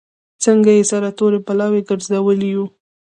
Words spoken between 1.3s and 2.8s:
بلاوې ګرځولي یو.